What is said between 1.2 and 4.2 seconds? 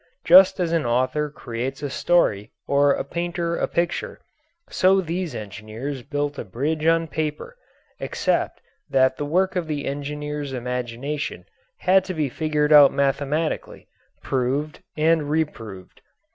creates a story or a painter a picture,